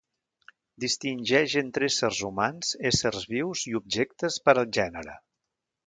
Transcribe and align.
Distingeix 0.85 1.53
entre 1.61 1.87
éssers 1.89 2.23
humans, 2.29 2.73
éssers 2.93 3.31
vius 3.35 3.65
i 3.73 3.79
objectes 3.85 4.43
per 4.49 4.57
al 4.63 4.67
gènere. 4.81 5.21